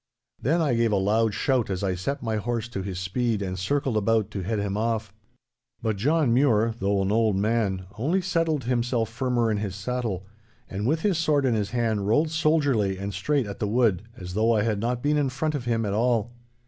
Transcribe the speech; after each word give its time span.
Then 0.41 0.63
I 0.63 0.73
gave 0.73 0.91
a 0.91 0.95
loud 0.95 1.31
shout 1.35 1.69
as 1.69 1.83
I 1.83 1.93
set 1.93 2.23
my 2.23 2.37
horse 2.37 2.67
to 2.69 2.81
his 2.81 2.97
speed 2.99 3.43
and 3.43 3.55
circled 3.59 3.95
about 3.97 4.31
to 4.31 4.41
head 4.41 4.57
him 4.57 4.75
off. 4.75 5.13
But 5.79 5.95
John 5.97 6.33
Mure, 6.33 6.73
though 6.79 7.03
an 7.03 7.11
old 7.11 7.35
man, 7.35 7.85
only 7.99 8.19
settled 8.19 8.63
himself 8.63 9.09
firmer 9.09 9.51
in 9.51 9.57
his 9.57 9.75
saddle, 9.75 10.25
and 10.67 10.87
with 10.87 11.01
his 11.01 11.19
sword 11.19 11.45
in 11.45 11.53
his 11.53 11.69
hand 11.69 12.07
rode 12.07 12.31
soldierly 12.31 12.97
and 12.97 13.13
straight 13.13 13.45
at 13.45 13.59
the 13.59 13.67
wood, 13.67 14.01
as 14.17 14.33
though 14.33 14.53
I 14.55 14.63
had 14.63 14.79
not 14.79 15.03
been 15.03 15.17
in 15.17 15.29
front 15.29 15.53
of 15.53 15.65
him 15.65 15.85
at 15.85 15.93
all. 15.93 16.31